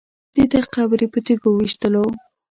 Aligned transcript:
دده 0.35 0.59
قبر 0.73 0.99
یې 1.03 1.07
په 1.13 1.19
تیږو 1.25 1.49
ویشتلو. 1.53 2.05